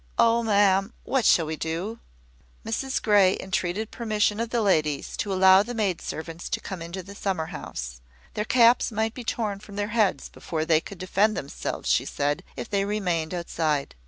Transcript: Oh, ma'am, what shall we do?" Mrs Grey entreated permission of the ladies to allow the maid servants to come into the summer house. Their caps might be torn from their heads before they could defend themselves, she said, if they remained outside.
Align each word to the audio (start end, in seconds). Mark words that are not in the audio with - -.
Oh, 0.17 0.41
ma'am, 0.41 0.93
what 1.03 1.25
shall 1.25 1.45
we 1.45 1.55
do?" 1.55 1.99
Mrs 2.65 2.99
Grey 2.99 3.37
entreated 3.39 3.91
permission 3.91 4.39
of 4.39 4.49
the 4.49 4.63
ladies 4.63 5.15
to 5.17 5.31
allow 5.31 5.61
the 5.61 5.75
maid 5.75 6.01
servants 6.01 6.49
to 6.49 6.59
come 6.59 6.81
into 6.81 7.03
the 7.03 7.13
summer 7.13 7.45
house. 7.53 8.01
Their 8.33 8.45
caps 8.45 8.91
might 8.91 9.13
be 9.13 9.23
torn 9.23 9.59
from 9.59 9.75
their 9.75 9.89
heads 9.89 10.27
before 10.27 10.65
they 10.65 10.81
could 10.81 10.97
defend 10.97 11.37
themselves, 11.37 11.87
she 11.87 12.05
said, 12.05 12.43
if 12.55 12.67
they 12.67 12.83
remained 12.83 13.31
outside. 13.31 13.93